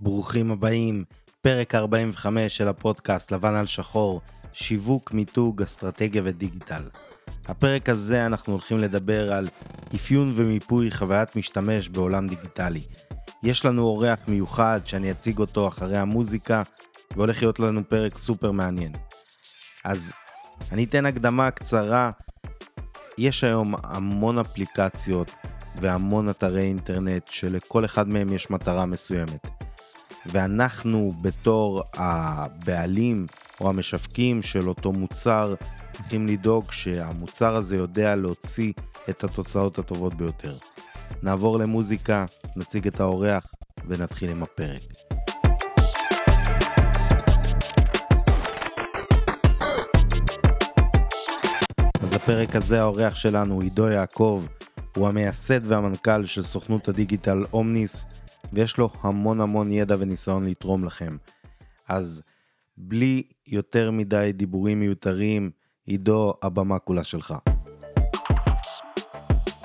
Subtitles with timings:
[0.00, 1.04] ברוכים הבאים,
[1.42, 4.20] פרק 45 של הפודקאסט לבן על שחור,
[4.52, 6.82] שיווק, מיתוג, אסטרטגיה ודיגיטל.
[7.46, 9.48] הפרק הזה אנחנו הולכים לדבר על
[9.94, 12.82] אפיון ומיפוי חוויית משתמש בעולם דיגיטלי.
[13.42, 16.62] יש לנו אורח מיוחד שאני אציג אותו אחרי המוזיקה,
[17.16, 18.92] והולך להיות לנו פרק סופר מעניין.
[19.84, 20.12] אז
[20.72, 22.10] אני אתן הקדמה קצרה.
[23.18, 25.34] יש היום המון אפליקציות
[25.80, 29.65] והמון אתרי אינטרנט שלכל אחד מהם יש מטרה מסוימת.
[30.28, 33.26] ואנחנו בתור הבעלים
[33.60, 35.54] או המשווקים של אותו מוצר
[35.92, 38.72] צריכים לדאוג שהמוצר הזה יודע להוציא
[39.10, 40.56] את התוצאות הטובות ביותר.
[41.22, 42.26] נעבור למוזיקה,
[42.56, 43.46] נציג את האורח
[43.88, 44.82] ונתחיל עם הפרק.
[52.02, 54.44] אז הפרק הזה האורח שלנו עידו יעקב,
[54.96, 58.06] הוא המייסד והמנכ"ל של סוכנות הדיגיטל אומניס,
[58.52, 61.16] ויש לו המון המון ידע וניסיון לתרום לכם.
[61.88, 62.22] אז
[62.76, 65.50] בלי יותר מדי דיבורים מיותרים,
[65.86, 67.34] עידו, הבמה כולה שלך.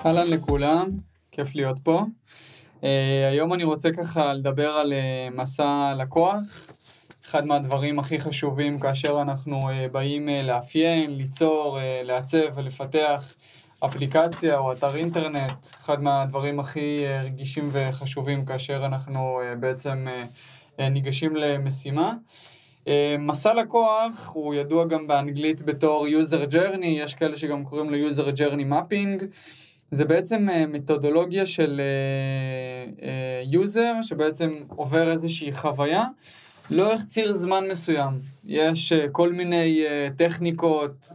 [0.05, 0.87] אהלן לכולם,
[1.31, 2.05] כיף להיות פה.
[2.81, 2.85] Uh,
[3.31, 6.67] היום אני רוצה ככה לדבר על uh, מסע לקוח.
[7.25, 13.35] אחד מהדברים הכי חשובים כאשר אנחנו uh, באים uh, לאפיין, ליצור, uh, לעצב ולפתח
[13.85, 20.07] אפליקציה או אתר אינטרנט, אחד מהדברים הכי uh, רגישים וחשובים כאשר אנחנו uh, בעצם
[20.77, 22.13] uh, ניגשים למשימה.
[22.87, 28.09] אה, מסע לקוח הוא ידוע גם באנגלית בתור user journey, יש כאלה שגם קוראים לו
[28.09, 29.25] user journey mapping.
[29.91, 31.81] זה בעצם אה, מתודולוגיה של
[33.01, 36.05] אה, user שבעצם עובר איזושהי חוויה
[36.71, 38.19] לאורך ציר זמן מסוים.
[38.45, 39.83] יש כל מיני
[40.17, 41.09] טכניקות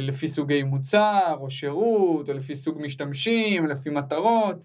[0.00, 4.64] לפי סוגי מוצר או שירות או לפי סוג משתמשים, לפי מטרות.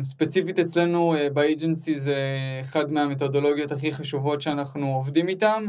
[0.00, 2.16] ספציפית אצלנו אה, באג'נסי זה
[2.60, 5.64] אחד מהמתודולוגיות הכי חשובות שאנחנו עובדים איתן,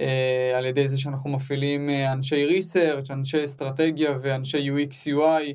[0.00, 5.54] אה, על ידי זה שאנחנו מפעילים אה, אנשי ריסרצ', אנשי אסטרטגיה ואנשי UX UI,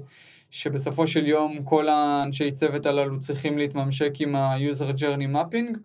[0.54, 5.78] שבסופו של יום כל האנשי צוות הללו צריכים להתממשק עם ה-user journey mapping.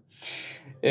[0.85, 0.89] אמ,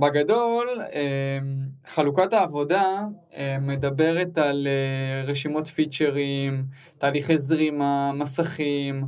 [0.00, 3.00] בגדול, אמ, חלוקת העבודה
[3.36, 6.64] אמ, מדברת על אה, רשימות פיצ'רים,
[6.98, 9.04] תהליכי זרימה, מסכים,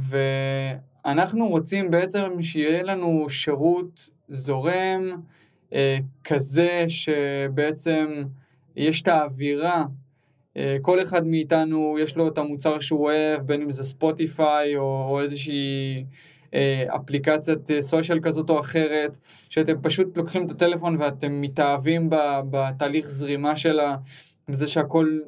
[0.00, 5.22] ואנחנו רוצים בעצם שיהיה לנו שירות זורם,
[5.72, 8.22] אה, כזה שבעצם
[8.76, 10.05] יש את האווירה אה,
[10.82, 15.20] כל אחד מאיתנו יש לו את המוצר שהוא אוהב, בין אם זה ספוטיפיי או, או
[15.20, 16.04] איזושהי
[16.54, 19.18] אה, אפליקציית סושיאל אה, כזאת או אחרת,
[19.48, 22.10] שאתם פשוט לוקחים את הטלפון ואתם מתאהבים
[22.50, 23.96] בתהליך זרימה שלה,
[24.48, 25.18] בזה שהכל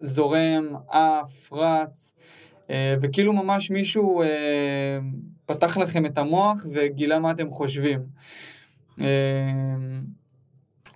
[0.00, 2.12] זורם, עף, רץ,
[2.70, 4.22] אה, וכאילו ממש מישהו
[5.46, 8.00] פתח לכם את המוח וגילה מה אתם חושבים.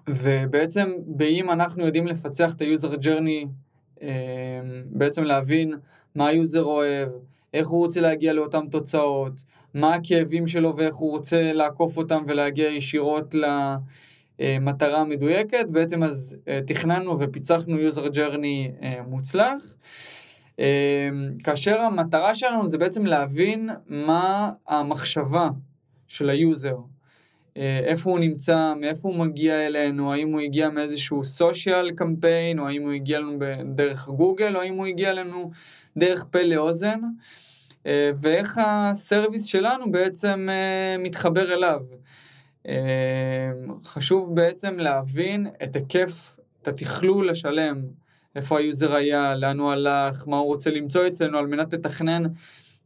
[0.08, 3.46] ובעצם, באם אנחנו יודעים לפצח את ה-user journey,
[4.86, 5.74] בעצם להבין
[6.14, 7.08] מה ה user אוהב,
[7.54, 9.44] איך הוא רוצה להגיע לאותן תוצאות,
[9.74, 13.34] מה הכאבים שלו ואיך הוא רוצה לעקוף אותם ולהגיע ישירות
[14.40, 15.66] למטרה המדויקת.
[15.68, 19.74] בעצם אז אה, תכננו ופיצחנו user journey אה, מוצלח.
[20.60, 21.08] אה,
[21.44, 25.48] כאשר המטרה שלנו זה בעצם להבין מה המחשבה
[26.08, 26.76] של ה user.
[27.84, 32.82] איפה הוא נמצא, מאיפה הוא מגיע אלינו, האם הוא הגיע מאיזשהו social campaign, או האם
[32.82, 35.50] הוא הגיע לנו דרך גוגל, או האם הוא הגיע לנו
[35.96, 37.00] דרך פה לאוזן.
[37.86, 41.80] אה, ואיך ה service שלנו בעצם אה, מתחבר אליו.
[42.68, 43.50] אה,
[43.84, 47.82] חשוב בעצם להבין את היקף, את התכלול השלם,
[48.36, 52.22] איפה ה user היה, לאן הוא הלך, מה הוא רוצה למצוא אצלנו על מנת לתכנן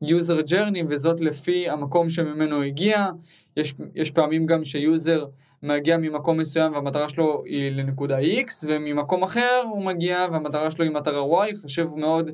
[0.03, 3.09] user journey וזאת לפי המקום שממנו הגיע.
[3.57, 5.25] יש, יש פעמים גם ש user
[5.63, 10.93] מגיע ממקום מסוים והמטרה שלו היא לנקודה X וממקום אחר הוא מגיע והמטרה שלו היא
[10.93, 12.31] מטרה Y, חשוב מאוד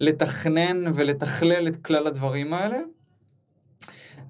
[0.00, 2.78] לתכנן ולתכלל את כלל הדברים האלה.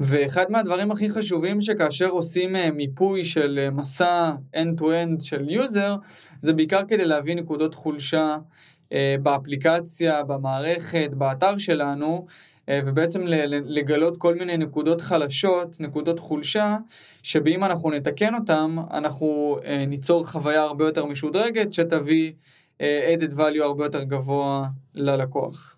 [0.01, 5.97] ואחד מהדברים הכי חשובים שכאשר עושים אה, מיפוי של אה, מסע end-to-end של יוזר,
[6.41, 8.37] זה בעיקר כדי להביא נקודות חולשה
[8.93, 12.27] אה, באפליקציה, במערכת, באתר שלנו,
[12.71, 13.23] ובעצם
[13.65, 16.77] לגלות כל מיני נקודות חלשות, נקודות חולשה,
[17.23, 22.33] שבאם אנחנו נתקן אותם, אנחנו ניצור חוויה הרבה יותר משודרגת, שתביא
[22.81, 25.77] אה, added value הרבה יותר גבוה ללקוח.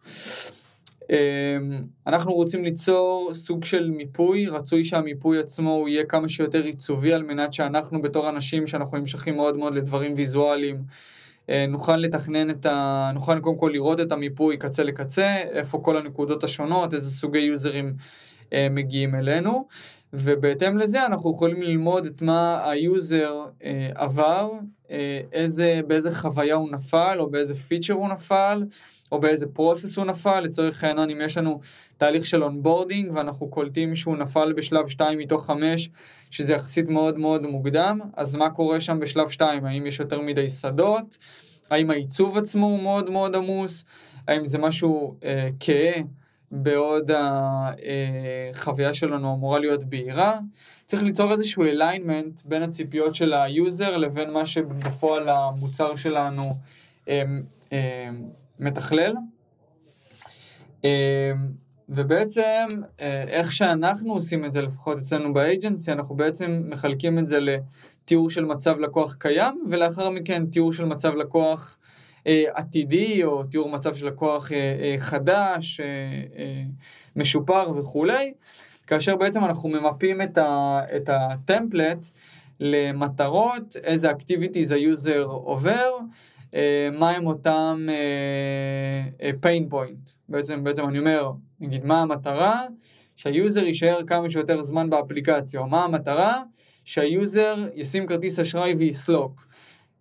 [1.11, 1.17] אמ,
[2.07, 7.23] אנחנו רוצים ליצור סוג של מיפוי, רצוי שהמיפוי עצמו הוא יהיה כמה שיותר עיצובי על
[7.23, 10.83] מנת שאנחנו בתור אנשים שאנחנו נמשכים מאוד מאוד לדברים ויזואליים,
[11.69, 13.11] נוכל לתכנן את ה...
[13.15, 17.95] נוכל קודם כל לראות את המיפוי קצה לקצה, איפה כל הנקודות השונות, איזה סוגי יוזרים
[18.55, 19.69] מגיעים אלינו,
[20.13, 23.35] ובהתאם לזה אנחנו יכולים ללמוד את מה ה user
[23.95, 24.51] עבר,
[25.33, 28.65] איזה, באיזה חוויה הוא נפל או באיזה feature הוא נפל.
[29.13, 31.61] או באיזה process הוא נפל, לצורך העניין אם יש לנו
[31.97, 35.91] תהליך של onboarding ואנחנו קולטים שהוא נפל בשלב 2 מתוך 5,
[36.31, 39.65] שזה יחסית מאוד מאוד מוקדם, אז מה קורה שם בשלב 2?
[39.65, 41.19] האם יש יותר מדי שדות?
[41.71, 43.85] האם העיצוב עצמו הוא מאוד מאוד עמוס?
[44.29, 46.03] האם זה משהו אה, כהה
[46.51, 47.11] בעוד
[48.55, 50.39] החוויה אה, שלנו אמורה להיות בהירה?
[50.87, 56.55] צריך ליצור איזשהו alignment בין הציפיות של ה user לבין מה שבפועל המוצר שלנו
[57.09, 57.23] אה,
[57.73, 58.11] אה,
[58.61, 59.15] מתכלל.
[60.85, 60.89] אמ,
[61.89, 62.67] ובעצם
[63.01, 67.39] אה, איך שאנחנו עושים את זה, לפחות אצלנו ב agency, אנחנו בעצם מחלקים את זה
[67.41, 71.77] לתיאור של מצב לקוח קיים, ולאחר מכן תיאור של מצב לקוח
[72.27, 75.81] אה, עתידי, או תיאור מצב של לקוח אה, חדש,
[77.17, 78.33] משופר וכולי,
[78.87, 82.07] כאשר בעצם אנחנו ממפים את ה template
[82.61, 86.05] למטרות, איזה activities ה user עובר, אה,
[86.93, 90.11] מהם אותם אה, אה, pain point.
[90.29, 92.65] בעצם, בעצם אני אומר, נגיד, מה המטרה?
[93.17, 96.43] שה user יישאר כמה שיותר זמן באפליקציה, או מה המטרה?
[96.85, 99.47] שה user ישים כרטיס אשראי ויסלוק.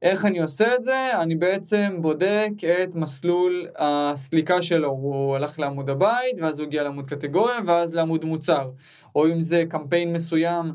[0.01, 1.21] איך אני עושה את זה?
[1.21, 2.49] אני בעצם בודק
[2.83, 4.89] את מסלול הסליקה שלו.
[4.89, 8.69] הוא הלך לעמוד הבית, ואז הוא הגיע לעמוד קטגוריה, ואז לעמוד מוצר.
[9.15, 10.71] או אם זה קמפיין מסוים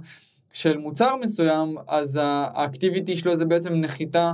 [0.53, 4.33] של מוצר מסוים, אז ה activity שלו זה בעצם נחיתה אה,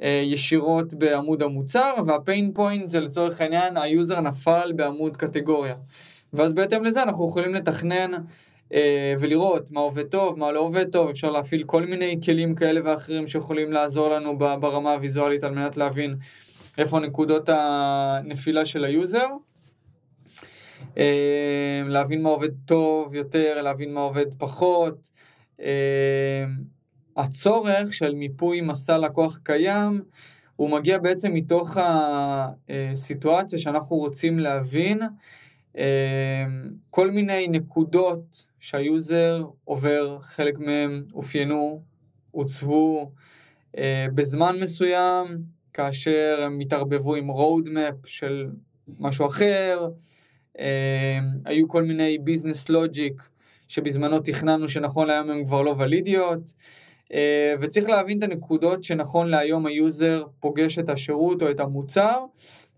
[0.00, 5.74] ישירות בעמוד המוצר, וה pain point זה לצורך העניין ה user נפל בעמוד קטגוריה.
[6.32, 8.10] ואז בהתאם לזה אנחנו יכולים לתכנן
[8.72, 12.80] אה, ולראות מה עובד טוב, מה לא עובד טוב, אפשר להפעיל כל מיני כלים כאלה
[12.84, 16.16] ואחרים שיכולים לעזור לנו ברמה הוויזואלית על מנת להבין
[16.78, 19.26] איפה נקודות הנפילה של ה user.
[20.98, 25.10] אה, להבין מה עובד טוב יותר, להבין מה עובד פחות.
[27.16, 30.02] הצורך של מיפוי מסע לקוח קיים,
[30.56, 31.76] הוא מגיע בעצם מתוך
[32.68, 35.00] הסיטואציה שאנחנו רוצים להבין
[35.78, 36.44] אה,
[36.90, 41.82] כל מיני נקודות שה user עובר, חלק מהם אופיינו,
[42.30, 43.12] עוצבו
[43.78, 45.26] אה, בזמן מסוים,
[45.72, 48.46] כאשר הם התערבבו עם road map של
[48.98, 49.88] משהו אחר,
[50.58, 53.22] אה, היו כל מיני business logic
[53.68, 56.52] שבזמנו תכננו שנכון להיום הם כבר לא valid יות.
[57.12, 62.24] אה, וצריך להבין את הנקודות שנכון להיום ה user פוגש את השירות או את המוצר,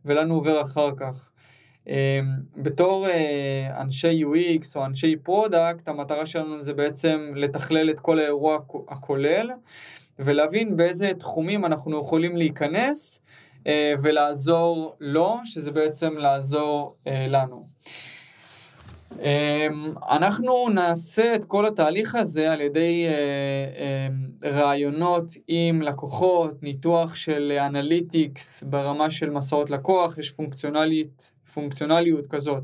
[0.04, 1.30] ולנו עובר אחר כך.
[1.88, 2.20] אה,
[2.56, 8.58] בתור אה, אנשי UX או אנשי product, המטרה שלנו זה בעצם לתכלל את כל האירוע
[8.88, 9.50] הכולל,
[10.18, 13.20] ולהבין באיזה תחומים אנחנו יכולים להיכנס
[14.02, 17.62] ולעזור לו, שזה בעצם לעזור לנו.
[19.16, 27.14] אמ, אנחנו נעשה את כל התהליך הזה על ידי אה, אמ, ראיונות עם לקוחות, ניתוח
[27.14, 32.62] של analytics ברמה של מסעות לקוח, יש פונקציונלית, פונקציונליות כזאת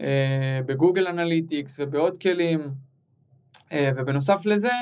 [0.00, 2.60] אה, בגוגל אנליטיקס ובעוד כלים,
[3.72, 4.72] אה, ובנוסף לזה,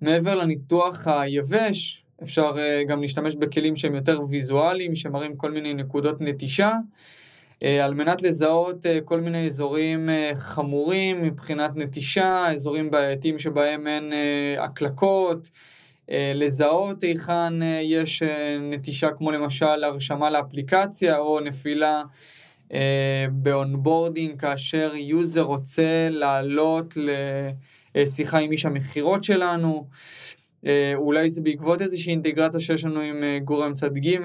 [0.00, 2.56] מעבר לניתוח היבש, אפשר
[2.88, 6.72] גם להשתמש בכלים שהם יותר ויזואליים, שמראים כל מיני נקודות נטישה.
[7.62, 13.86] אה, על מנת לזהות אה, כל מיני אזורים אה, חמורים מבחינת נטישה, אזורים בעייתיים שבהם
[13.86, 14.12] אין
[14.58, 15.50] הקלקות,
[16.34, 17.52] לזהות היכן
[17.82, 18.22] יש
[18.60, 22.02] נטישה כמו למשל הרשמה לאפליקציה או נפילה
[23.30, 26.94] ב onboarding כאשר user רוצה לעלות
[27.96, 29.86] לשיחה עם איש המכירות שלנו,
[30.94, 34.18] אולי זה בעקבות איזושהי אינטגרציה שיש לנו עם גורם צד ג'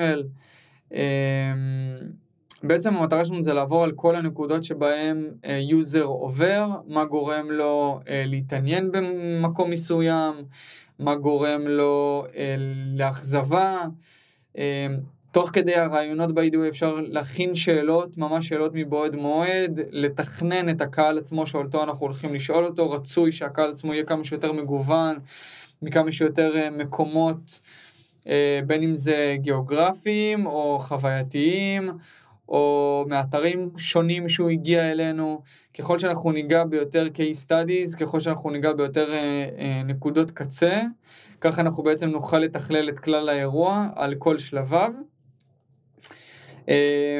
[2.64, 5.28] בעצם המטרה שלנו זה לעבור על כל הנקודות שבהם
[5.70, 10.34] user uh, עובר, מה גורם לו uh, להתעניין במקום מסוים,
[11.00, 12.34] מה גורם לו uh,
[12.96, 13.82] לאכזבה.
[15.32, 21.48] תוך כדי הראיונות וידוי אפשר להכין שאלות, ממש שאלות מבעוד מועד, לתכנן את הקהל עצמו
[21.48, 25.20] שאותו אנחנו הולכים לשאול אותו, רצוי שהקהל עצמו יהיה כמה שיותר מגוון,
[25.82, 27.60] מכמה שיותר מקומות,
[28.68, 31.92] בין אם זה גיאוגרפיים או חווייתיים.
[32.52, 35.42] או מאתרים שונים שהוא הגיע אלינו,
[35.78, 40.82] ככל שאנחנו ניגע ביותר case studies, ככל שאנחנו ניגע ביותר אה, אה, נקודות קצה,
[41.42, 44.92] ככה אנחנו בעצם נוכל לתכלל את כלל האירוע על כל שלביו.
[46.70, 47.20] אה,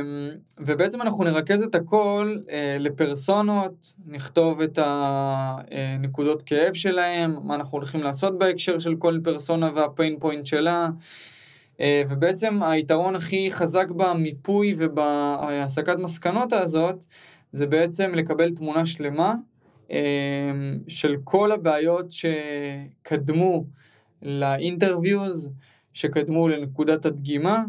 [0.58, 8.04] ובעצם אנחנו נרכז את הכל אה, לפרסונות, נכתוב את הנקודות כאב שלהם, מה אנחנו הולכים
[8.04, 10.90] לעשות בהקשר של כל פרסונה והפיין פוינט שלה.
[11.82, 17.06] אה, ובעצם היתרון הכי חזק במיפוי ובהסקת מסקנות הזאת,
[17.52, 19.34] זה בעצם לקבל תמונה שלמה
[20.88, 23.66] של כל הבעיות שקדמו
[24.22, 25.50] לאינטרוויוז,
[25.94, 27.64] שקדמו לנקודת הדגימה,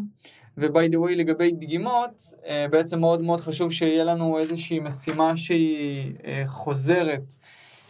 [0.57, 2.33] וביי דה ווי לגבי דגימות,
[2.71, 6.13] בעצם מאוד מאוד חשוב שיהיה לנו איזושהי משימה שהיא
[6.45, 7.35] חוזרת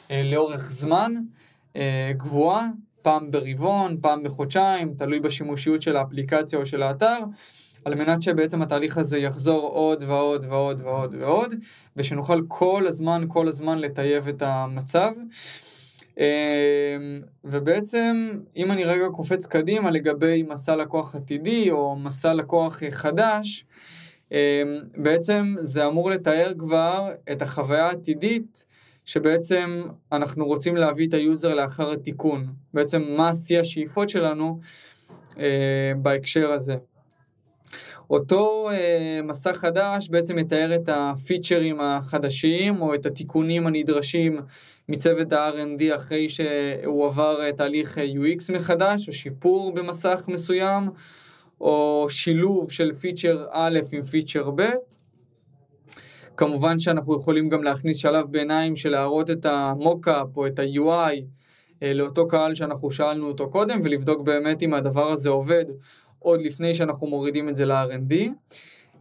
[0.10, 1.14] לאורך זמן,
[2.18, 2.70] גבוהה,
[3.04, 7.20] פעם ברבעון, פעם בחודשיים, תלוי בשימושיות של האפליקציה או של האתר,
[7.86, 11.56] על מנת שבעצם התהליך הזה יחזור עוד ועוד ועוד ועוד ועוד,
[11.98, 15.12] ושנוכל כל הזמן, כל הזמן לטייב את המצב.
[16.18, 16.24] אמ,
[17.44, 23.66] ובעצם, אם אני רגע קופץ קדימה לגבי מסע לקוח עתידי או מסע לקוח חדש,
[24.32, 24.38] אמ,
[24.98, 28.66] בעצם זה אמור לתאר כבר את החוויה העתידית
[29.06, 32.46] שבעצם אנחנו רוצים להביא את ה user לאחר התיקון.
[32.74, 34.60] בעצם מה שיא השאיפות שלנו
[35.40, 36.76] אה, בהקשר הזה.
[38.10, 44.40] אותו אה, מסע חדש בעצם מתאר את ה features החדשים או את התיקונים הנדרשים
[44.90, 50.90] מצוות ה-R&D אחרי שהוא עבר תהליך UX מחדש או שיפור במסך מסוים
[51.62, 54.70] או שילוב של feature א' עם feature ב'.
[56.38, 61.22] כמובן שאנחנו יכולים גם להכניס שלב ביניים של להראות את המוקאפ או את ה-UI
[61.84, 65.66] אה, לאותו קהל שאנחנו שאלנו אותו קודם ולבדוק באמת אם הדבר הזה עובד
[66.20, 68.14] עוד לפני שאנחנו מורידים את זה ל-R&D.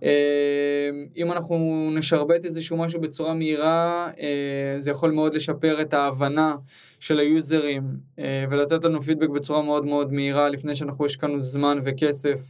[0.03, 6.57] אה, אם אנחנו נשרבט איזשהו משהו בצורה מהירה, אה, זה יכול מאוד לשפר את ההבנה
[7.01, 7.83] של היוזרים
[8.51, 12.41] ולתת לנו פידבק בצורה מאוד מאוד מהירה לפני שאנחנו השקענו זמן וכסף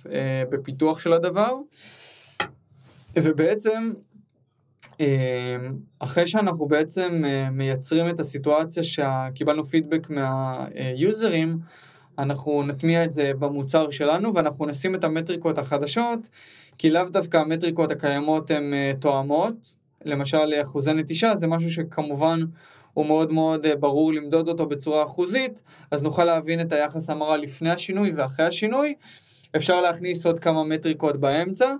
[0.51, 1.57] בפיתוח של הדבר.
[3.17, 3.93] ובעצם
[5.99, 11.59] אחרי שאנחנו בעצם אה, מייצרים את הסיטואציה שקיבלנו פידבק מהיוזרים,
[12.19, 16.29] אנחנו נטמיע את זה במוצר שלנו ואנחנו נשים את המטריקות החדשות,
[16.79, 22.41] כי לאו דווקא המטריקות הקיימות הן אה, תואמות, למשל אחוזי נטישה זה משהו שכמובן
[22.95, 27.37] הוא מאוד מאוד אה, ברור למדוד אותו בצורה אחוזית, אז נוכל להבין את היחס המרה
[27.37, 28.95] לפני השינוי ואחרי השינוי.
[29.57, 31.75] אפשר להכניס עוד כמה מטריקות באמצע,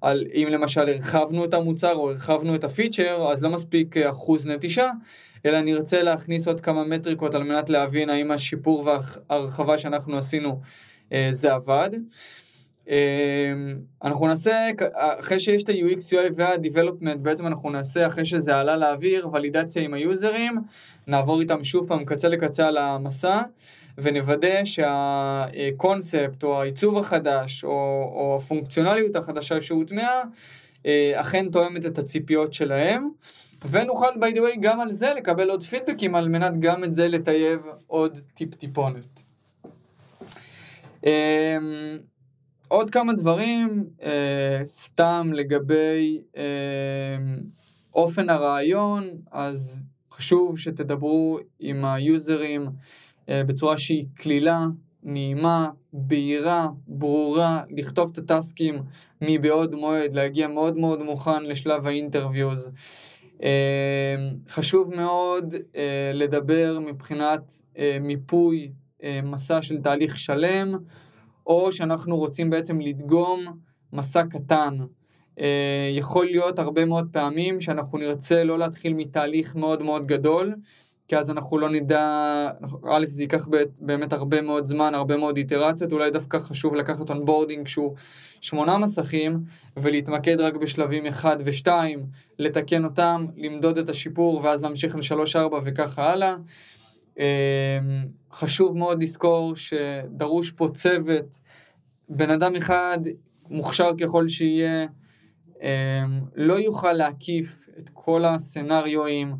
[0.00, 4.46] על אם למשל הרחבנו את המוצר או הרחבנו את הפיצ'ר, אז לא מספיק אה, אחוז
[4.46, 4.90] נטישה,
[5.46, 10.60] אלא נרצה להכניס עוד כמה מטריקות על מנת להבין האם השיפור וההרחבה שאנחנו עשינו
[11.12, 11.90] אה, זה עבד.
[12.90, 13.52] אה,
[14.04, 19.28] אנחנו נעשה, אחרי שיש את ה-UX, UI וה-Development, בעצם אנחנו נעשה, אחרי שזה עלה לאוויר,
[19.32, 20.60] ולידציה עם היוזרים,
[21.06, 23.42] נעבור איתם שוב פעם קצה לקצה על המסע.
[23.98, 27.70] ונוודא שהקונספט או העיצוב החדש או,
[28.14, 30.22] או הפונקציונליות החדשה שהוטמעה
[30.86, 33.08] אה, אכן תואמת את הציפיות שלהם.
[33.70, 37.08] ונוכל by the way גם על זה לקבל עוד פידבקים על מנת גם את זה
[37.08, 39.22] לטייב עוד טיפ טיפונת.
[42.72, 46.20] אה, עוד כמה דברים, אה, סתם לגבי
[47.94, 49.76] אופן הראיון, אז
[50.12, 52.66] חשוב שתדברו עם היוזרים
[53.28, 54.66] אה, בצורה שהיא קלילה,
[55.02, 58.82] נעימה, בהירה, ברורה, לכתוב את ה tasks
[59.20, 62.70] מבעוד מועד, להגיע מאוד מאוד מוכן לשלב ה interviews.
[63.42, 64.16] אה,
[64.48, 67.52] חשוב מאוד אה, לדבר מבחינת
[68.00, 68.72] מיפוי
[69.22, 70.76] מסע של תהליך שלם,
[71.46, 73.44] או שאנחנו רוצים בעצם לדגום
[73.92, 74.76] מסע קטן.
[75.96, 80.54] יכול להיות הרבה מאוד פעמים שאנחנו נרצה לא להתחיל מתהליך מאוד מאוד גדול,
[81.08, 82.48] כי אז אנחנו לא נדע,
[82.90, 83.48] א', זה ייקח
[83.80, 87.94] באמת הרבה מאוד זמן, הרבה מאוד איטרציות, אולי דווקא חשוב לקחת onboarding שהוא
[88.40, 89.38] שמונה מסכים,
[89.76, 91.68] ולהתמקד רק בשלבים 1 ו-2,
[92.38, 96.36] לתקן אותם, למדוד את השיפור, ואז להמשיך ל-3-4 וככה הלאה.
[97.18, 97.24] אמ,
[98.32, 101.40] חשוב מאוד לזכור שדרוש פה צוות,
[102.08, 102.98] בן אדם אחד,
[103.50, 104.86] מוכשר ככל שיהיה,
[105.62, 105.66] אמ,
[106.34, 109.34] לא יוכל להקיף את כל ה scenario אים,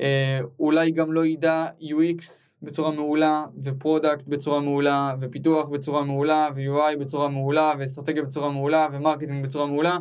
[0.00, 2.24] אה, אולי גם לא ידע UX
[2.62, 8.86] בצורה מעולה, ו product בצורה מעולה, ופיתוח בצורה מעולה, ו-UI בצורה מעולה, ואסטרטגיה בצורה מעולה,
[8.92, 9.98] ו marketing בצורה מעולה.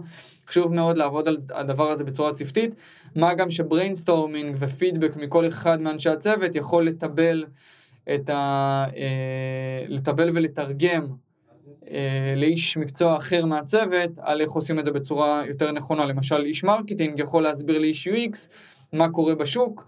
[0.50, 2.76] חשוב מאוד לעבוד על הדבר הזה בצורה צוותית,
[3.16, 7.46] מה גם ש brainstorming ופידבק מכל אחד מאנשי הצוות יכול לטבל
[8.14, 8.86] את ה...
[8.96, 11.08] אה, לטבל ולתרגם
[11.90, 16.06] אה, לאיש מקצוע אחר מהצוות על איך עושים את זה בצורה יותר נכונה.
[16.06, 18.48] למשל איש marketing יכול להסביר לאיש UX
[18.94, 19.88] מה קורה בשוק,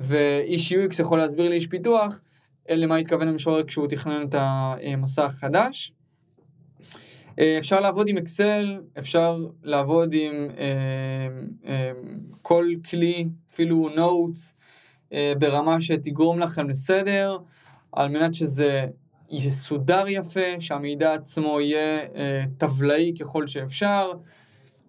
[0.00, 2.20] ואיש UX יכול להסביר לאיש פיתוח
[2.70, 5.92] למה התכוון המשורר כשהוא תכנן את המסע החדש.
[7.40, 11.28] אה, אפשר לעבוד עם אקסל, אפשר לעבוד עם אה,
[11.66, 11.92] אה,
[12.42, 14.52] כל כלי, אפילו notes,
[15.38, 17.38] ברמה שתגרום לכם לסדר,
[17.92, 18.86] על מנת שזה
[19.30, 21.98] יסודר יפה, שהמידע עצמו יהיה
[22.58, 24.12] טבלאי ככל שאפשר.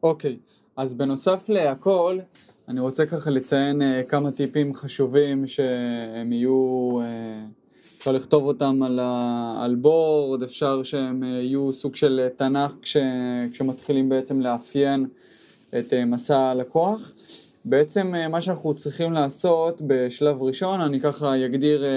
[0.03, 0.38] אוקיי,
[0.77, 2.20] אז בנוסף להכל,
[2.67, 7.00] אני רוצה ככה לציין כמה טיפים חשובים שהם יהיו,
[8.01, 12.98] אפשר לכתוב אותם על, ה, על בורד, אפשר שהם אה, יהיו סוג של תנ"ך כש,
[13.53, 15.08] כשמתחילים בעצם לאפיין
[15.79, 17.13] את אה, מסע הלקוח.
[17.65, 21.89] בעצם אה, מה שאנחנו צריכים לעשות בשלב ראשון, אני ככה אגדיר אה,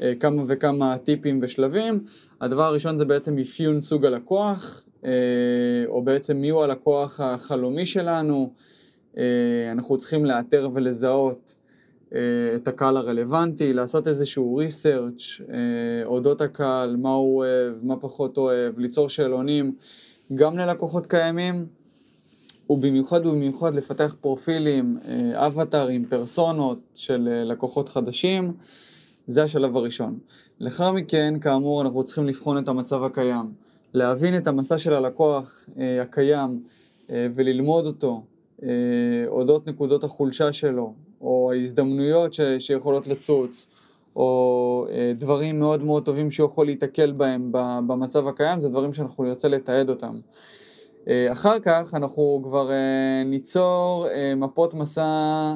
[0.00, 2.04] אה, כמה וכמה טיפים ושלבים.
[2.40, 5.10] הדבר הראשון זה בעצם אפיון סוג הלקוח, אה,
[5.86, 8.52] או בעצם מיהו הלקוח החלומי שלנו.
[9.18, 9.22] אה,
[9.72, 11.61] אנחנו צריכים לאתר ולזהות אה,
[12.54, 15.56] את הקהל הרלוונטי, לעשות איזשהו ריסרצ' אה,
[16.04, 19.74] אודות הקהל, מה הוא אוהב, מה פחות אוהב, ליצור שאלונים
[20.34, 21.66] גם ללקוחות קיימים.
[22.70, 28.52] ובמיוחד ובמיוחד לפתח פרופילים, אה, אבטארים, פרסונות של אה, לקוחות חדשים,
[29.26, 30.18] זה השלב הראשון.
[30.60, 33.52] לאחר מכן, כאמור, אנחנו צריכים לבחון את המצב הקיים,
[33.94, 36.62] להבין את המסע של הלקוח אה, הקיים
[37.34, 38.22] וללמוד אותו,
[39.26, 43.68] אודות נקודות החולשה שלו, או ההזדמנויות ש- שיכולות לצוץ,
[44.16, 47.48] או דברים מאוד מאוד טובים שהוא יכול להיתקל בהם
[47.86, 50.18] במצב הקיים, זה דברים שאנחנו נרצה לתעד אותם.
[51.08, 55.54] אה, אחר כך אנחנו כבר אה, ניצור אה, מפות מסע,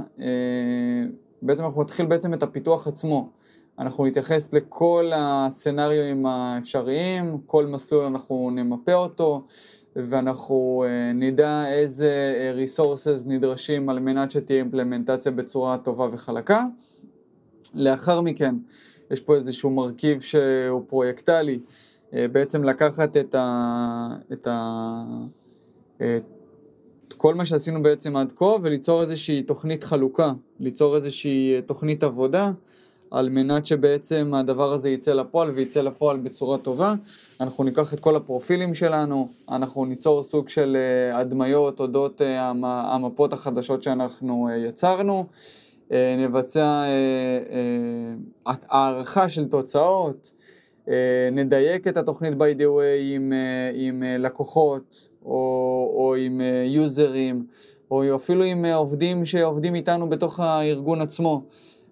[1.43, 3.31] בעצם אנחנו נתחיל בעצם את הפיתוח עצמו.
[3.79, 9.43] אנחנו נתייחס לכל הסצנריואים האפשריים, כל מסלול אנחנו נמפה אותו,
[9.97, 10.85] ואנחנו
[11.15, 12.11] נדע איזה
[12.65, 16.65] resources נדרשים על מנת שתהיה אימפלמנטציה בצורה טובה וחלקה.
[17.75, 18.55] לאחר מכן,
[19.11, 21.59] יש פה איזשהו מרכיב שהוא פרויקטלי,
[22.15, 25.03] אה, בעצם לקחת את, ה, את, ה,
[25.97, 32.50] את כל מה שעשינו בעצם עד כה וליצור איזושהי תוכנית חלוקה, ליצור איזושהי תוכנית עבודה
[33.11, 36.95] על מנת שבעצם הדבר הזה יצא לפועל ויצא לפועל בצורה טובה.
[37.41, 43.33] אנחנו ניקח את כל הפרופילים שלנו, אנחנו ניצור סוג של אה, הדמיות אודות אה, המפות
[43.33, 45.27] החדשות שאנחנו יצרנו,
[45.91, 46.85] נבצע
[48.45, 50.33] הערכה של תוצאות,
[50.89, 55.30] אה, נדייק את התוכנית by the way עם, אה, עם אה, לקוחות או,
[55.97, 57.47] או עם יוזרים
[57.91, 61.43] או אפילו עם עובדים שעובדים איתנו בתוך הארגון עצמו.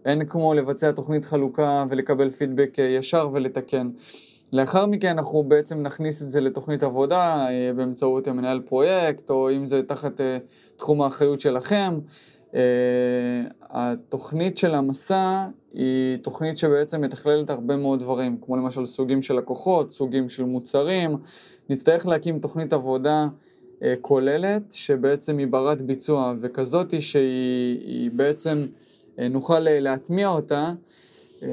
[0.05, 3.91] אין כמו לבצע תוכנית חלוקה ולקבל פידבק ישר ולתקן.
[4.53, 9.83] לאחר מכן אנחנו בעצם נכניס את זה לתוכנית עבודה באמצעות מנהל פרויקט או אם זה
[9.83, 10.21] תחת
[10.77, 11.99] תחום האחריות שלכם.
[13.71, 19.93] התוכנית של המסע היא תוכנית שבעצם מתכללת הרבה מאוד דברים, כמו למשל סוגים של לקוחות,
[19.93, 21.17] סוגים של מוצרים.
[21.71, 23.27] נצטרך להקים תוכנית עבודה
[23.83, 28.84] אה, כוללת, שבעצם היא ברת ביצוע, וכזאת שהיא בעצם, אה,
[29.19, 30.73] נוכל אה, להטמיע אותה,
[31.43, 31.49] אה,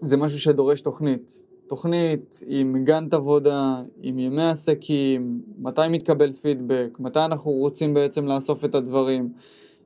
[0.00, 1.42] זה משהו שדורש תוכנית.
[1.68, 8.64] תוכנית עם גאנט עבודה, עם ימי עסקים, מתי מתקבל פידבק, מתי אנחנו רוצים בעצם לאסוף
[8.64, 9.32] את הדברים.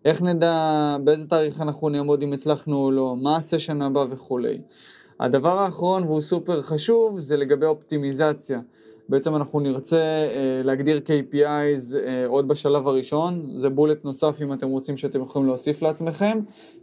[0.04, 4.58] איך נדע באיזה תאריך אנחנו נעמוד אם הצלחנו או לא, מה הסשן הבא וכולי.
[5.20, 8.60] הדבר האחרון והוא סופר חשוב זה לגבי אופטימיזציה.
[9.10, 14.68] בעצם אנחנו נרצה אה, להגדיר KPIs אה, עוד בשלב הראשון, זה בולט נוסף אם אתם
[14.68, 16.38] רוצים שאתם יכולים להוסיף לעצמכם,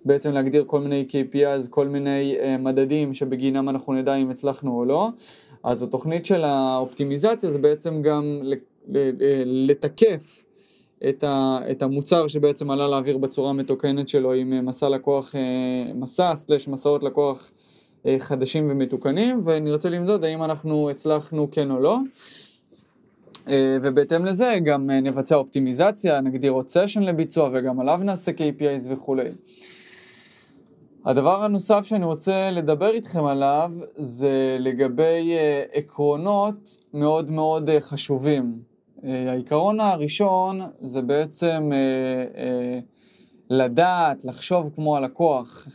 [0.06, 4.86] בעצם להגדיר כל מיני KPIs, כל מיני אה, מדדים שבגינם אנחנו נדע אם הצלחנו או
[4.86, 5.10] לא.
[5.64, 8.42] אז התוכנית של האופטימיזציה זה בעצם גם
[9.46, 10.44] לתקף
[11.10, 15.36] את, ה, את המוצר שבעצם עלה לאוויר בצורה מתוקנת שלו עם מסע לקוח,
[15.96, 17.52] מסע סלש מסעות לקוח
[18.20, 21.98] חדשים ומתוקנים ונרצה למדוד האם אנחנו הצלחנו כן או לא
[23.82, 29.30] ובהתאם לזה גם נבצע אופטימיזציה, נגדיר עוד סשן לביצוע וגם עליו נעשה KPIs וכולי.
[31.06, 35.34] הדבר הנוסף שאני רוצה לדבר איתכם עליו זה לגבי
[35.74, 38.60] עקרונות מאוד מאוד חשובים.
[39.04, 42.80] אה, העיקרון הראשון זה בעצם אה, אה,
[43.50, 45.68] לדעת, לחשוב כמו הלקוח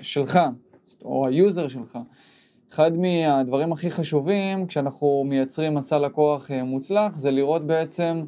[0.00, 0.40] שלך,
[1.04, 1.98] או ה user שלך.
[2.72, 8.24] אחד מהדברים הכי חשובים כשאנחנו מייצרים מסע לקוח מוצלח זה לראות בעצם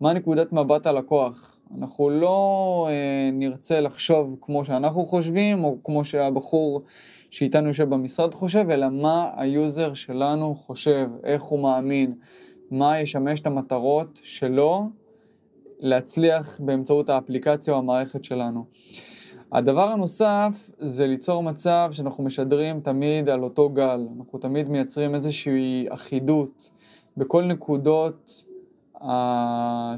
[0.00, 1.58] מה נקודת מבט הלקוח.
[1.78, 6.82] אנחנו לא אה, נרצה לחשוב כמו שאנחנו חושבים, או כמו שהבחור
[7.30, 12.14] שאיתנו יושב במשרד חושב, אלא מה ה user שלנו חושב, איך הוא מאמין,
[12.70, 14.88] מה ישמש את המטרות שלו
[15.80, 18.64] להצליח באמצעות האפליקציה או המערכת שלנו.
[19.52, 25.86] הדבר הנוסף זה ליצור מצב שאנחנו משדרים תמיד על אותו גל, אנחנו תמיד מייצרים איזושהי
[25.90, 26.70] אחידות
[27.16, 28.44] בכל נקודות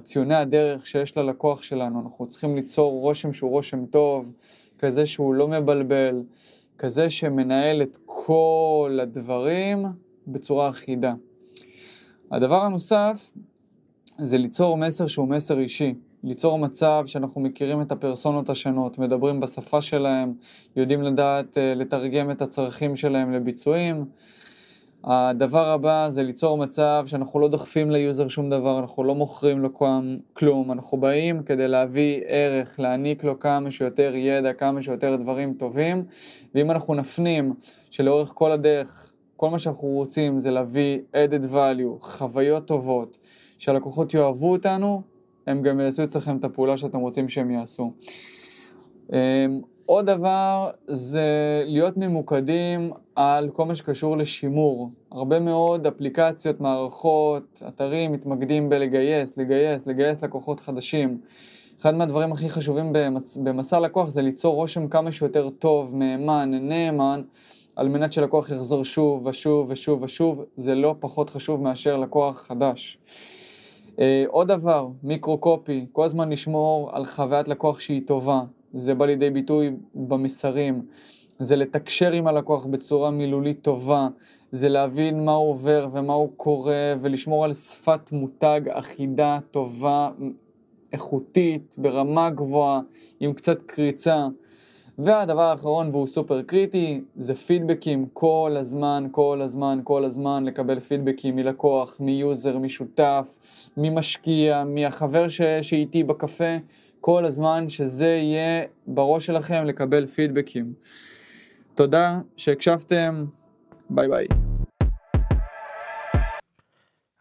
[0.03, 4.33] ציוני הדרך שיש ללקוח שלנו, אנחנו צריכים ליצור רושם שהוא רושם טוב,
[4.79, 6.23] כזה שהוא לא מבלבל,
[6.79, 9.85] כזה שמנהל את כל הדברים
[10.27, 11.15] בצורה אחידה.
[12.31, 13.31] הדבר הנוסף
[14.19, 15.95] זה ליצור מסר שהוא מסר אישי.
[16.25, 20.33] ליצור מצב שאנחנו מכירים את הפרסונות השונות, מדברים בשפה שלהם,
[20.77, 24.05] יודעים לדעת uh, לתרגם את הצרכים שלהם לביצועים.
[25.05, 29.61] הדבר הבא זה ליצור מצב שאנחנו לא דוחפים ל user שום דבר, אנחנו לא מוכרים
[29.61, 29.69] לו
[30.33, 36.05] כלום, אנחנו באים כדי להביא ערך, להעניק לו כמה שיותר ידע, כמה שיותר דברים טובים,
[36.55, 37.55] ואם אנחנו נפנים
[37.91, 43.19] שלאורך כל הדרך, כל מה שאנחנו רוצים זה להביא added value, חוויות טובות,
[43.59, 45.14] שהלקוחות יאהבו אותנו,
[45.47, 47.93] הם גם יעשו אצלכם את הפעולה שאתם רוצים שהם יעשו.
[49.13, 54.91] אמ, עוד דבר זה להיות ממוקדים על כל מה שקשור לשימור.
[55.13, 61.19] הרבה מאוד אפליקציות, מערכות, אתרים מתמקדים בלגייס, לגייס, לגייס לקוחות חדשים.
[61.81, 67.23] אחד מהדברים הכי חשובים במס, במסע לקוח זה ליצור רושם כמה שיותר טוב, מהימן, נאמן,
[67.77, 72.99] על מנת שלקוח יחזור שוב ושוב ושוב ושוב, זה לא פחות חשוב מאשר לקוח חדש.
[73.95, 79.31] Uh, עוד דבר, מיקרו-קופי, כל הזמן לשמור על חוויית לקוח שהיא טובה, זה בא לידי
[79.31, 80.83] ביטוי במסרים,
[81.39, 84.09] זה לתקשר עם הלקוח בצורה מילולית טובה,
[84.53, 90.11] זה להבין מה הוא עובר ומה הוא קורא ולשמור על שפת מותג אחידה, טובה,
[90.93, 92.81] איכותית, ברמה גבוהה,
[93.21, 94.27] עם קצת קריצה.
[94.99, 101.37] והדבר האחרון, והוא סופר קריטי, זה פידבקים כל הזמן, כל הזמן, כל הזמן, לקבל פידבקים
[101.37, 103.39] מלקוח, מיוזר, משותף,
[103.77, 105.43] ממשקיע, מהחבר ש...
[105.43, 106.57] שאיתי בקפה,
[107.01, 110.73] כל הזמן שזה יהיה בראש שלכם לקבל פידבקים.
[111.75, 113.25] תודה שהקשבתם,
[113.91, 114.27] ביי ביי.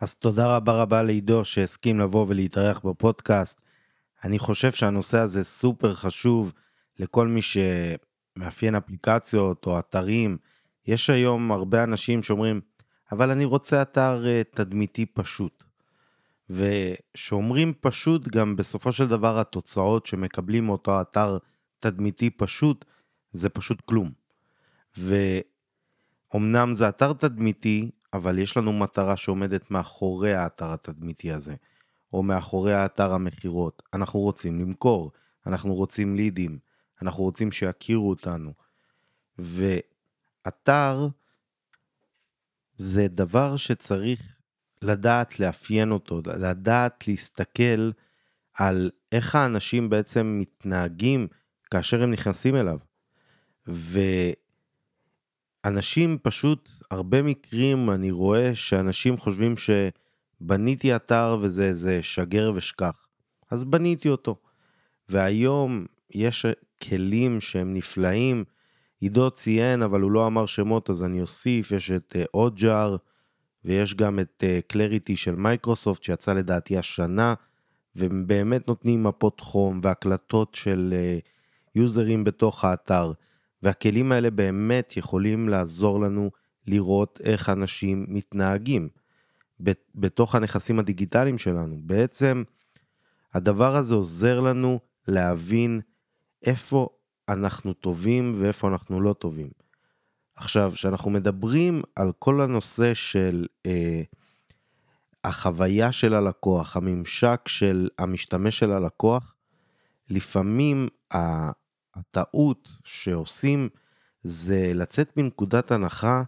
[0.01, 3.61] אז תודה רבה רבה לעידו שהסכים לבוא ולהתארח בפודקאסט.
[4.23, 6.53] אני חושב שהנושא הזה סופר חשוב
[6.99, 10.37] לכל מי שמאפיין אפליקציות או אתרים.
[10.87, 12.61] יש היום הרבה אנשים שאומרים,
[13.11, 15.63] אבל אני רוצה אתר אה, תדמיתי פשוט.
[16.49, 21.37] ושאומרים פשוט, גם בסופו של דבר התוצאות שמקבלים מאותו אתר
[21.79, 22.85] תדמיתי פשוט,
[23.31, 24.11] זה פשוט כלום.
[24.97, 31.55] ואומנם זה אתר תדמיתי, אבל יש לנו מטרה שעומדת מאחורי האתר התדמיתי הזה,
[32.13, 33.83] או מאחורי האתר המכירות.
[33.93, 35.11] אנחנו רוצים למכור,
[35.47, 36.59] אנחנו רוצים לידים,
[37.03, 38.53] אנחנו רוצים שיכירו אותנו.
[39.39, 41.07] ואתר
[42.75, 44.37] זה דבר שצריך
[44.81, 47.91] לדעת לאפיין אותו, לדעת להסתכל
[48.53, 51.27] על איך האנשים בעצם מתנהגים
[51.71, 52.77] כאשר הם נכנסים אליו.
[55.65, 63.07] ואנשים פשוט, הרבה מקרים אני רואה שאנשים חושבים שבניתי אתר וזה שגר ושכח.
[63.51, 64.35] אז בניתי אותו.
[65.09, 66.45] והיום יש
[66.89, 68.43] כלים שהם נפלאים.
[68.99, 72.99] עידו ציין, אבל הוא לא אמר שמות, אז אני אוסיף, יש את אוג'אר, uh,
[73.65, 77.33] ויש גם את קלריטי uh, של מייקרוסופט שיצא לדעתי השנה,
[77.95, 81.27] והם באמת נותנים מפות חום והקלטות של uh,
[81.75, 83.11] יוזרים בתוך האתר,
[83.63, 86.31] והכלים האלה באמת יכולים לעזור לנו
[86.67, 88.89] לראות איך אנשים מתנהגים
[89.95, 91.79] בתוך הנכסים הדיגיטליים שלנו.
[91.81, 92.43] בעצם
[93.33, 95.81] הדבר הזה עוזר לנו להבין
[96.43, 96.89] איפה
[97.29, 99.49] אנחנו טובים ואיפה אנחנו לא טובים.
[100.35, 104.01] עכשיו, כשאנחנו מדברים על כל הנושא של אה,
[105.23, 109.35] החוויה של הלקוח, הממשק של המשתמש של הלקוח,
[110.09, 110.87] לפעמים
[111.95, 113.69] הטעות שעושים
[114.21, 116.23] זה לצאת מנקודת הנחה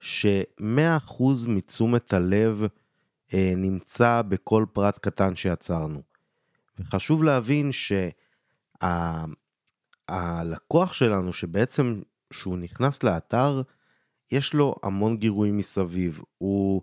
[0.00, 2.62] ש-100% מתשומת הלב
[3.34, 6.02] אה, נמצא בכל פרט קטן שיצרנו.
[6.78, 7.70] וחשוב להבין
[10.08, 12.00] שהלקוח שלנו, שבעצם
[12.32, 13.62] שהוא נכנס לאתר,
[14.32, 16.82] יש לו המון גירויים מסביב, הוא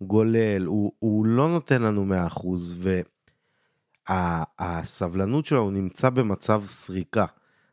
[0.00, 2.06] גולל, הוא, הוא לא נותן לנו
[4.08, 4.08] 100%
[4.58, 7.26] והסבלנות שלו נמצא במצב סריקה.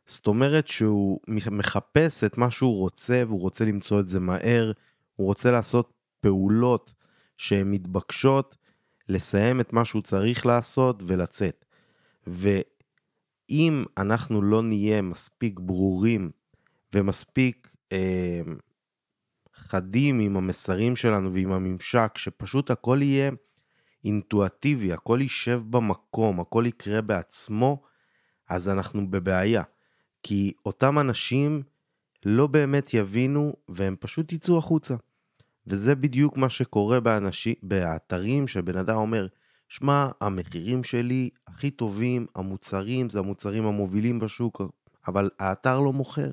[0.06, 4.72] זאת אומרת שהוא מחפש את מה שהוא רוצה והוא רוצה למצוא את זה מהר,
[5.16, 6.94] הוא רוצה לעשות פעולות
[7.36, 8.56] שהן מתבקשות,
[9.08, 11.64] לסיים את מה שהוא צריך לעשות ולצאת.
[13.52, 16.30] ואם אנחנו לא נהיה מספיק ברורים
[16.94, 18.40] ומספיק אה,
[19.54, 23.30] חדים עם המסרים שלנו ועם הממשק, שפשוט הכל יהיה
[24.04, 27.82] אינטואטיבי, הכל יישב במקום, הכל יקרה בעצמו,
[28.48, 29.62] אז אנחנו בבעיה.
[30.22, 31.62] כי אותם אנשים
[32.24, 34.94] לא באמת יבינו והם פשוט יצאו החוצה.
[35.66, 39.26] וזה בדיוק מה שקורה באנשים, באתרים שבן אדם אומר,
[39.72, 44.62] שמע, המחירים שלי הכי טובים, המוצרים זה המוצרים המובילים בשוק,
[45.06, 46.30] אבל האתר לא מוכר.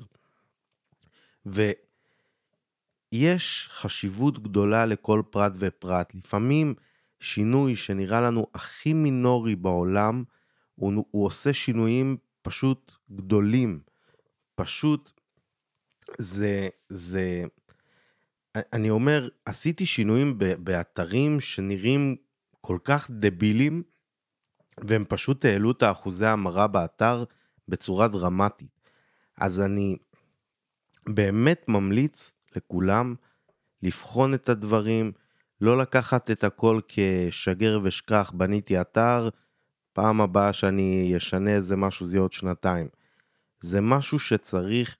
[3.12, 6.14] יש חשיבות גדולה לכל פרט ופרט.
[6.14, 6.74] לפעמים
[7.20, 10.24] שינוי שנראה לנו הכי מינורי בעולם,
[10.74, 13.80] הוא, הוא עושה שינויים פשוט גדולים.
[14.54, 15.20] פשוט
[16.18, 17.44] זה, זה,
[18.54, 22.16] אני אומר, עשיתי שינויים באתרים שנראים
[22.60, 23.82] כל כך דבילים,
[24.80, 27.24] והם פשוט העלו את האחוזי המרה באתר
[27.68, 28.80] בצורה דרמטית.
[29.38, 29.96] אז אני
[31.08, 33.14] באמת ממליץ לכולם
[33.82, 35.12] לבחון את הדברים,
[35.60, 39.28] לא לקחת את הכל כשגר ושכח, בניתי אתר,
[39.92, 42.88] פעם הבאה שאני אשנה איזה משהו זה יהיה עוד שנתיים.
[43.60, 44.96] זה משהו שצריך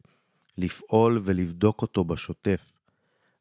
[0.59, 2.73] לפעול ולבדוק אותו בשוטף.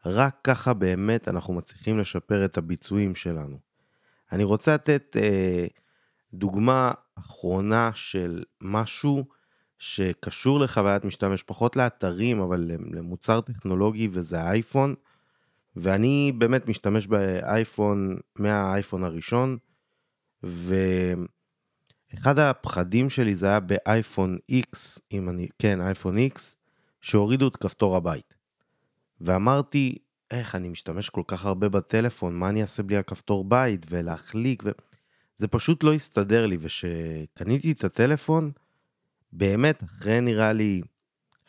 [0.05, 3.68] רק ככה באמת אנחנו מצליחים לשפר את הביצועים שלנו.
[4.32, 5.68] אני רוצה לתת אה,
[6.34, 9.26] דוגמה אחרונה של משהו
[9.78, 14.96] שקשור לחוויית משתמש, פחות לאתרים, אבל למוצר טכנולוגי, וזה האייפון.
[15.76, 19.58] ואני באמת משתמש באייפון מהאייפון הראשון,
[20.44, 26.39] ואחד הפחדים שלי זה היה באייפון X, אם אני, כן, אייפון X,
[27.02, 28.34] שהורידו את כפתור הבית.
[29.22, 29.98] ואמרתי,
[30.32, 34.70] איך אני משתמש כל כך הרבה בטלפון, מה אני אעשה בלי הכפתור בית ולהחליק, ו...
[35.39, 38.52] זה פשוט לא הסתדר לי, וכשקניתי את הטלפון,
[39.32, 40.82] באמת, אחרי נראה לי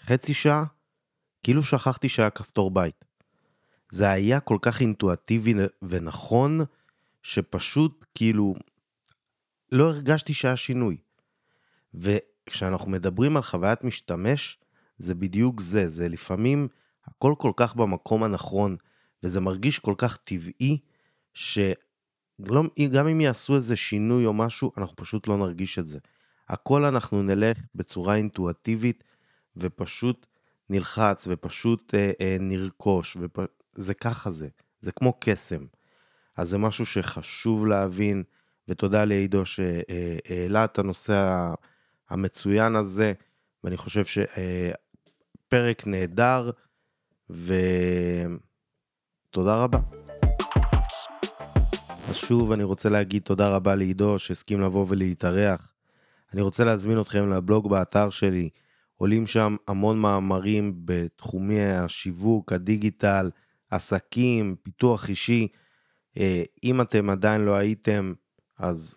[0.05, 0.65] חצי שעה,
[1.43, 3.05] כאילו שכחתי שהיה כפתור בית.
[3.91, 6.61] זה היה כל כך אינטואטיבי ונכון,
[7.23, 8.55] שפשוט כאילו
[9.73, 10.97] לא הרגשתי שהיה שינוי.
[11.95, 14.59] וכשאנחנו מדברים על חוויית משתמש,
[14.99, 16.69] זה בדיוק זה, זה לפעמים
[17.07, 18.77] הכל כל כך במקום הנכון,
[19.23, 20.79] וזה מרגיש כל כך טבעי,
[21.35, 22.69] שגם
[23.13, 25.99] אם יעשו איזה שינוי או משהו, אנחנו פשוט לא נרגיש את זה.
[26.49, 29.05] הכל אנחנו נלך בצורה אינטואטיבית,
[29.57, 30.27] ופשוט
[30.71, 33.39] נלחץ, ופשוט אה, אה, נרכוש, ופ...
[33.73, 34.49] זה ככה זה,
[34.81, 35.65] זה כמו קסם.
[36.37, 38.23] אז זה משהו שחשוב להבין,
[38.69, 41.49] ותודה לעידו שהעלה את הנושא
[42.11, 43.13] המצוין הזה,
[43.65, 46.51] ואני חושב שפרק נהדר,
[49.31, 49.79] ותודה רבה.
[52.09, 55.73] אז שוב אני רוצה להגיד תודה רבה לעידו שהסכים לבוא ולהתארח.
[56.35, 58.49] אני רוצה להזמין אתכם לבלוג באתר שלי,
[58.97, 63.31] עולים שם המון מאמרים בתחומי השיווק, הדיגיטל,
[63.71, 65.49] עסקים, פיתוח אישי.
[66.19, 68.13] אה, אם אתם עדיין לא הייתם,
[68.59, 68.97] אז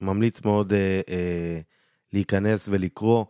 [0.00, 1.60] ממליץ מאוד אה, אה,
[2.12, 3.24] להיכנס ולקרוא.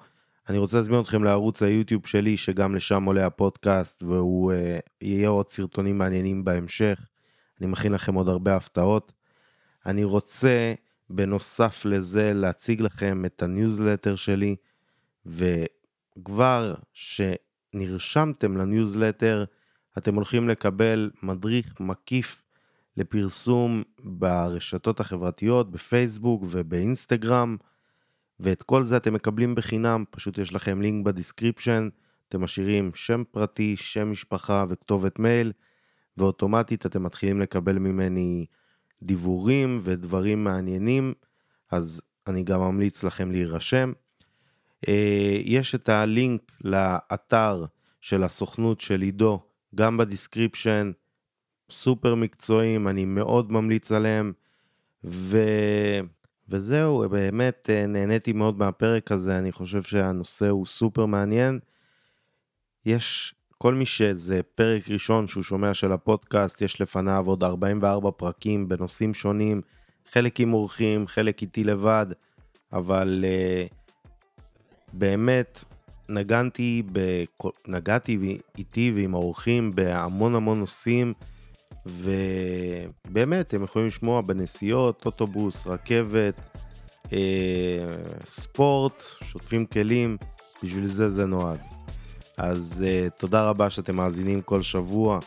[0.49, 4.53] אני רוצה להזמין אתכם לערוץ היוטיוב שלי, שגם לשם עולה הפודקאסט, והוא
[5.01, 7.01] יהיה עוד סרטונים מעניינים בהמשך.
[7.61, 9.13] אני מכין לכם עוד הרבה הפתעות.
[9.87, 10.75] אני רוצה,
[11.11, 14.57] בנוסף לזה, להציג לכם את הניוזלטר שלי,
[15.27, 19.45] וכבר כשנרשמתם לניוזלטר,
[19.99, 22.43] אתם הולכים לקבל מדריך מקיף
[22.97, 27.57] לפרסום ברשתות החברתיות, בפייסבוק ובאינסטגרם,
[28.41, 31.89] ואת כל זה אתם מקבלים בחינם, פשוט יש לכם לינק ב description,
[32.29, 35.53] אתם משאירים שם פרטי, שם משפחה וכתובת מייל,
[36.17, 38.47] ואוטומטית אתם מתחילים לקבל ממני
[39.03, 41.15] דיבורים ודברים מעניינים,
[41.71, 43.93] אז אני גם ממליץ לכם להירשם.
[44.89, 47.65] אה, יש את הלינק לאתר
[48.01, 49.41] של הסוכנות של עידו
[49.75, 50.93] גם ב description,
[51.71, 54.33] סופר מקצועיים, אני מאוד ממליץ עליהם.
[55.05, 55.39] ו...
[56.49, 61.59] וזהו, באמת אה, נהניתי מאוד מהפרק הזה, אני חושב שהנושא הוא סופר מעניין.
[62.87, 68.69] יש, כל מי שזה פרק ראשון שהוא שומע של הפודקאסט, יש לפניו עוד 44 פרקים
[68.69, 69.61] בנושאים שונים,
[70.13, 72.07] חלק עם אורחים, חלק איתי לבד,
[72.73, 73.75] אבל uh,
[74.93, 75.65] באמת
[76.09, 77.47] נגנתי, בכ...
[77.69, 81.13] נגעתי איתי ועם האורחים בהמון המון נושאים,
[81.87, 86.35] ובאמת, הם יכולים לשמוע בנסיעות, אוטובוס, רכבת,
[87.13, 87.19] אה,
[88.27, 90.17] ספורט, שוטפים כלים,
[90.63, 91.61] בשביל זה זה נועד.
[92.37, 95.19] אז אה, תודה רבה שאתם מאזינים כל שבוע,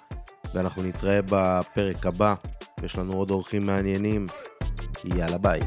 [0.54, 2.36] ואנחנו נתראה בפרק הבא.
[2.84, 4.26] יש לנו עוד אורחים מעניינים.
[5.06, 5.60] יאללה ביי.